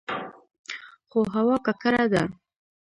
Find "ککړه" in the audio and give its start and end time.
1.65-2.05